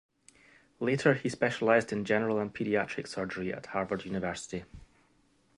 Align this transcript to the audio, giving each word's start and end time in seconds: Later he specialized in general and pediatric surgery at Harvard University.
Later 0.79 1.13
he 1.13 1.29
specialized 1.29 1.93
in 1.93 2.05
general 2.05 2.39
and 2.39 2.51
pediatric 2.51 3.07
surgery 3.07 3.53
at 3.53 3.67
Harvard 3.67 4.03
University. 4.03 4.65